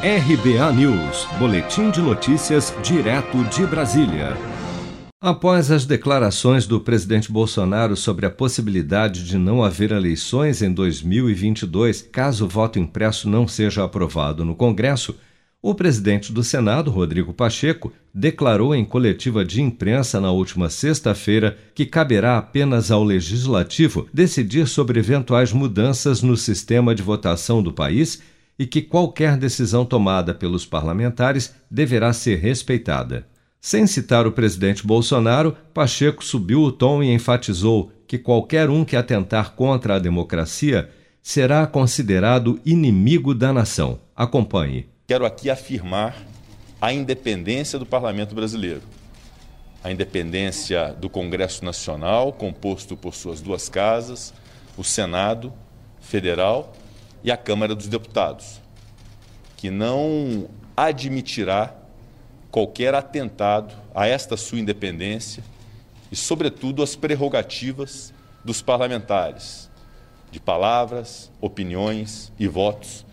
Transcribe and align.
RBA 0.00 0.72
News, 0.74 1.26
Boletim 1.40 1.90
de 1.90 2.00
Notícias, 2.00 2.72
direto 2.84 3.42
de 3.46 3.66
Brasília. 3.66 4.36
Após 5.20 5.72
as 5.72 5.84
declarações 5.84 6.68
do 6.68 6.80
presidente 6.80 7.32
Bolsonaro 7.32 7.96
sobre 7.96 8.24
a 8.24 8.30
possibilidade 8.30 9.24
de 9.24 9.36
não 9.36 9.60
haver 9.60 9.90
eleições 9.90 10.62
em 10.62 10.72
2022, 10.72 12.02
caso 12.12 12.44
o 12.44 12.48
voto 12.48 12.78
impresso 12.78 13.28
não 13.28 13.48
seja 13.48 13.82
aprovado 13.82 14.44
no 14.44 14.54
Congresso, 14.54 15.16
o 15.60 15.74
presidente 15.74 16.32
do 16.32 16.44
Senado, 16.44 16.92
Rodrigo 16.92 17.34
Pacheco, 17.34 17.92
declarou 18.14 18.76
em 18.76 18.84
coletiva 18.84 19.44
de 19.44 19.60
imprensa 19.60 20.20
na 20.20 20.30
última 20.30 20.70
sexta-feira 20.70 21.58
que 21.74 21.84
caberá 21.84 22.38
apenas 22.38 22.92
ao 22.92 23.02
legislativo 23.02 24.08
decidir 24.14 24.68
sobre 24.68 25.00
eventuais 25.00 25.52
mudanças 25.52 26.22
no 26.22 26.36
sistema 26.36 26.94
de 26.94 27.02
votação 27.02 27.60
do 27.60 27.72
país 27.72 28.22
e 28.58 28.66
que 28.66 28.82
qualquer 28.82 29.36
decisão 29.36 29.84
tomada 29.84 30.34
pelos 30.34 30.66
parlamentares 30.66 31.54
deverá 31.70 32.12
ser 32.12 32.36
respeitada. 32.40 33.26
Sem 33.60 33.86
citar 33.86 34.26
o 34.26 34.32
presidente 34.32 34.86
Bolsonaro, 34.86 35.56
Pacheco 35.72 36.24
subiu 36.24 36.62
o 36.62 36.72
tom 36.72 37.02
e 37.02 37.12
enfatizou 37.12 37.92
que 38.06 38.18
qualquer 38.18 38.70
um 38.70 38.84
que 38.84 38.96
atentar 38.96 39.52
contra 39.52 39.96
a 39.96 39.98
democracia 39.98 40.90
será 41.22 41.66
considerado 41.66 42.60
inimigo 42.64 43.34
da 43.34 43.52
nação. 43.52 44.00
Acompanhe. 44.16 44.88
Quero 45.06 45.26
aqui 45.26 45.50
afirmar 45.50 46.16
a 46.80 46.92
independência 46.92 47.78
do 47.78 47.84
parlamento 47.84 48.34
brasileiro. 48.34 48.82
A 49.82 49.92
independência 49.92 50.94
do 50.98 51.08
Congresso 51.08 51.64
Nacional, 51.64 52.32
composto 52.32 52.96
por 52.96 53.14
suas 53.14 53.40
duas 53.40 53.68
casas, 53.68 54.32
o 54.76 54.84
Senado 54.84 55.52
Federal 56.00 56.72
e 57.22 57.30
a 57.30 57.36
Câmara 57.36 57.74
dos 57.74 57.88
Deputados, 57.88 58.60
que 59.56 59.70
não 59.70 60.48
admitirá 60.76 61.74
qualquer 62.50 62.94
atentado 62.94 63.74
a 63.94 64.06
esta 64.06 64.36
sua 64.36 64.58
independência 64.58 65.42
e, 66.10 66.16
sobretudo, 66.16 66.82
as 66.82 66.96
prerrogativas 66.96 68.12
dos 68.44 68.62
parlamentares, 68.62 69.68
de 70.30 70.38
palavras, 70.38 71.30
opiniões 71.40 72.32
e 72.38 72.46
votos, 72.46 73.04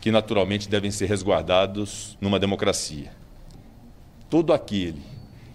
que 0.00 0.10
naturalmente 0.10 0.68
devem 0.68 0.90
ser 0.90 1.06
resguardados 1.06 2.18
numa 2.20 2.38
democracia. 2.38 3.12
Todo 4.28 4.52
aquele 4.52 5.02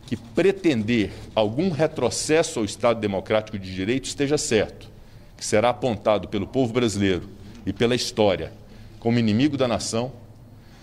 que 0.07 0.17
pretender 0.17 1.11
algum 1.35 1.69
retrocesso 1.69 2.59
ao 2.59 2.65
Estado 2.65 2.99
Democrático 2.99 3.59
de 3.59 3.75
Direito 3.75 4.05
esteja 4.05 4.37
certo, 4.37 4.89
que 5.37 5.45
será 5.45 5.69
apontado 5.69 6.27
pelo 6.27 6.47
povo 6.47 6.73
brasileiro 6.73 7.29
e 7.69 7.73
pela 7.73 7.93
história 7.93 8.51
como 8.99 9.19
inimigo 9.19 9.55
da 9.55 9.67
nação 9.67 10.11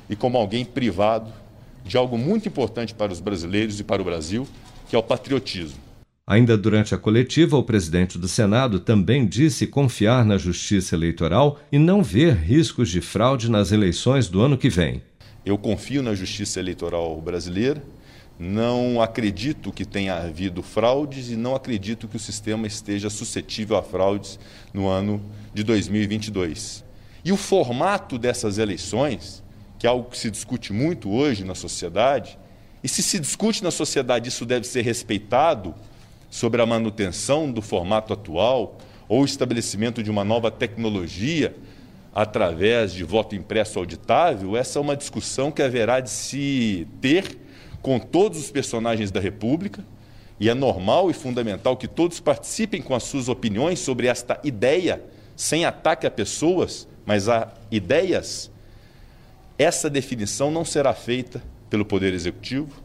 e 0.08 0.14
como 0.14 0.38
alguém 0.38 0.64
privado 0.64 1.32
de 1.84 1.96
algo 1.96 2.16
muito 2.16 2.46
importante 2.46 2.94
para 2.94 3.12
os 3.12 3.18
brasileiros 3.18 3.80
e 3.80 3.84
para 3.84 4.00
o 4.00 4.04
Brasil, 4.04 4.46
que 4.88 4.94
é 4.94 4.98
o 4.98 5.02
patriotismo. 5.02 5.78
Ainda 6.24 6.56
durante 6.56 6.94
a 6.94 6.98
coletiva, 6.98 7.56
o 7.56 7.62
presidente 7.64 8.18
do 8.18 8.28
Senado 8.28 8.78
também 8.78 9.26
disse 9.26 9.66
confiar 9.66 10.24
na 10.24 10.38
justiça 10.38 10.94
eleitoral 10.94 11.58
e 11.72 11.78
não 11.78 12.04
ver 12.04 12.34
riscos 12.36 12.88
de 12.88 13.00
fraude 13.00 13.50
nas 13.50 13.72
eleições 13.72 14.28
do 14.28 14.40
ano 14.40 14.56
que 14.56 14.68
vem. 14.68 15.02
Eu 15.44 15.58
confio 15.58 16.04
na 16.04 16.14
justiça 16.14 16.60
eleitoral 16.60 17.20
brasileira, 17.20 17.82
não 18.38 19.00
acredito 19.00 19.72
que 19.72 19.84
tenha 19.84 20.14
havido 20.14 20.62
fraudes 20.62 21.30
e 21.30 21.36
não 21.36 21.54
acredito 21.54 22.06
que 22.06 22.16
o 22.16 22.20
sistema 22.20 22.66
esteja 22.66 23.08
suscetível 23.08 23.76
a 23.76 23.82
fraudes 23.82 24.38
no 24.74 24.86
ano 24.86 25.22
de 25.54 25.64
2022. 25.64 26.84
E 27.24 27.32
o 27.32 27.36
formato 27.36 28.18
dessas 28.18 28.58
eleições, 28.58 29.42
que 29.78 29.86
é 29.86 29.90
algo 29.90 30.10
que 30.10 30.18
se 30.18 30.30
discute 30.30 30.72
muito 30.72 31.10
hoje 31.10 31.44
na 31.44 31.54
sociedade, 31.54 32.38
e 32.84 32.88
se 32.88 33.02
se 33.02 33.18
discute 33.18 33.64
na 33.64 33.70
sociedade 33.70 34.28
isso 34.28 34.44
deve 34.44 34.66
ser 34.66 34.82
respeitado 34.82 35.74
sobre 36.28 36.60
a 36.60 36.66
manutenção 36.66 37.50
do 37.50 37.62
formato 37.62 38.12
atual 38.12 38.76
ou 39.08 39.24
estabelecimento 39.24 40.02
de 40.02 40.10
uma 40.10 40.24
nova 40.24 40.50
tecnologia 40.50 41.56
através 42.14 42.92
de 42.92 43.04
voto 43.04 43.34
impresso 43.34 43.78
auditável, 43.78 44.56
essa 44.56 44.78
é 44.78 44.82
uma 44.82 44.96
discussão 44.96 45.50
que 45.50 45.62
haverá 45.62 46.00
de 46.00 46.10
se 46.10 46.86
ter 47.00 47.45
com 47.86 48.00
todos 48.00 48.40
os 48.40 48.50
personagens 48.50 49.12
da 49.12 49.20
República, 49.20 49.84
e 50.40 50.50
é 50.50 50.54
normal 50.54 51.08
e 51.08 51.14
fundamental 51.14 51.76
que 51.76 51.86
todos 51.86 52.18
participem 52.18 52.82
com 52.82 52.96
as 52.96 53.04
suas 53.04 53.28
opiniões 53.28 53.78
sobre 53.78 54.08
esta 54.08 54.40
ideia, 54.42 55.04
sem 55.36 55.64
ataque 55.64 56.04
a 56.04 56.10
pessoas, 56.10 56.88
mas 57.06 57.28
a 57.28 57.46
ideias. 57.70 58.50
Essa 59.56 59.88
definição 59.88 60.50
não 60.50 60.64
será 60.64 60.92
feita 60.94 61.40
pelo 61.70 61.84
Poder 61.84 62.12
Executivo, 62.12 62.82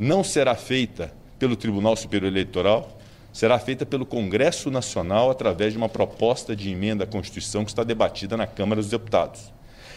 não 0.00 0.24
será 0.24 0.56
feita 0.56 1.14
pelo 1.38 1.54
Tribunal 1.54 1.94
Superior 1.94 2.32
Eleitoral, 2.32 2.98
será 3.32 3.56
feita 3.60 3.86
pelo 3.86 4.04
Congresso 4.04 4.68
Nacional 4.68 5.30
através 5.30 5.74
de 5.74 5.78
uma 5.78 5.88
proposta 5.88 6.56
de 6.56 6.70
emenda 6.70 7.04
à 7.04 7.06
Constituição 7.06 7.64
que 7.64 7.70
está 7.70 7.84
debatida 7.84 8.36
na 8.36 8.48
Câmara 8.48 8.80
dos 8.80 8.90
Deputados. 8.90 9.52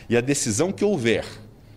E 0.07 0.15
a 0.15 0.21
decisão 0.21 0.71
que 0.71 0.85
houver 0.85 1.25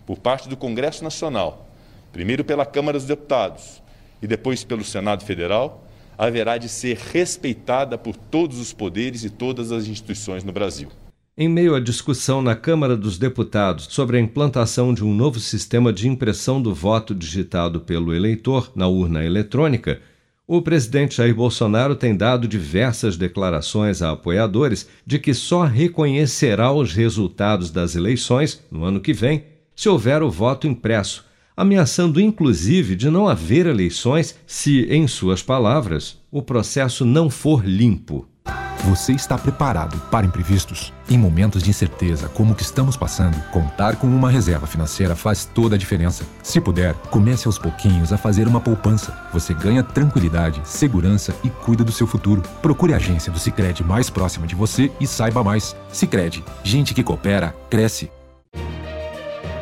por 0.05 0.19
parte 0.19 0.47
do 0.47 0.55
Congresso 0.55 1.03
Nacional 1.03 1.70
primeiro 2.11 2.43
pela 2.43 2.65
Câmara 2.65 2.97
dos 2.97 3.07
Deputados 3.07 3.81
e 4.21 4.27
depois 4.27 4.63
pelo 4.63 4.83
Senado 4.83 5.25
Federal, 5.25 5.87
haverá 6.17 6.57
de 6.57 6.69
ser 6.69 6.97
respeitada 6.97 7.97
por 7.97 8.15
todos 8.15 8.59
os 8.59 8.71
poderes 8.71 9.23
e 9.23 9.29
todas 9.29 9.71
as 9.71 9.87
instituições 9.87 10.43
no 10.43 10.51
Brasil. 10.51 10.89
Em 11.35 11.49
meio 11.49 11.73
à 11.73 11.79
discussão 11.79 12.41
na 12.41 12.55
Câmara 12.55 12.95
dos 12.95 13.17
Deputados 13.17 13.87
sobre 13.89 14.17
a 14.17 14.19
implantação 14.19 14.93
de 14.93 15.03
um 15.03 15.15
novo 15.15 15.39
sistema 15.39 15.91
de 15.91 16.07
impressão 16.07 16.61
do 16.61 16.75
voto 16.75 17.15
digitado 17.15 17.79
pelo 17.81 18.13
eleitor 18.13 18.71
na 18.75 18.87
urna 18.87 19.23
eletrônica, 19.23 19.99
o 20.45 20.61
presidente 20.61 21.15
Jair 21.15 21.33
Bolsonaro 21.33 21.95
tem 21.95 22.15
dado 22.15 22.47
diversas 22.47 23.15
declarações 23.15 24.01
a 24.01 24.11
apoiadores 24.11 24.87
de 25.05 25.17
que 25.17 25.33
só 25.33 25.63
reconhecerá 25.63 26.71
os 26.71 26.93
resultados 26.93 27.71
das 27.71 27.95
eleições, 27.95 28.61
no 28.69 28.83
ano 28.83 28.99
que 28.99 29.13
vem, 29.13 29.45
se 29.73 29.87
houver 29.87 30.21
o 30.21 30.29
voto 30.29 30.67
impresso 30.67 31.30
ameaçando 31.55 32.19
inclusive 32.19 32.95
de 32.95 33.09
não 33.09 33.27
haver 33.27 33.65
eleições 33.65 34.35
se, 34.45 34.85
em 34.89 35.07
suas 35.07 35.41
palavras, 35.43 36.17
o 36.31 36.41
processo 36.41 37.05
não 37.05 37.29
for 37.29 37.65
limpo. 37.65 38.27
Você 38.85 39.13
está 39.13 39.37
preparado 39.37 39.95
para 40.09 40.25
imprevistos? 40.25 40.91
Em 41.07 41.15
momentos 41.15 41.61
de 41.61 41.69
incerteza 41.69 42.27
como 42.29 42.53
o 42.53 42.55
que 42.55 42.63
estamos 42.63 42.97
passando, 42.97 43.39
contar 43.51 43.95
com 43.95 44.07
uma 44.07 44.29
reserva 44.29 44.65
financeira 44.65 45.15
faz 45.15 45.45
toda 45.45 45.75
a 45.75 45.77
diferença. 45.77 46.25
Se 46.41 46.59
puder, 46.59 46.95
comece 47.11 47.47
aos 47.47 47.59
pouquinhos 47.59 48.11
a 48.11 48.17
fazer 48.17 48.47
uma 48.47 48.59
poupança. 48.59 49.15
Você 49.31 49.53
ganha 49.53 49.83
tranquilidade, 49.83 50.61
segurança 50.63 51.35
e 51.43 51.49
cuida 51.49 51.83
do 51.83 51.91
seu 51.91 52.07
futuro. 52.07 52.41
Procure 52.61 52.93
a 52.93 52.97
agência 52.97 53.31
do 53.31 53.37
Sicredi 53.37 53.83
mais 53.83 54.09
próxima 54.09 54.47
de 54.47 54.55
você 54.55 54.91
e 54.99 55.05
saiba 55.05 55.43
mais. 55.43 55.75
Sicredi, 55.91 56.43
gente 56.63 56.95
que 56.95 57.03
coopera 57.03 57.55
cresce 57.69 58.09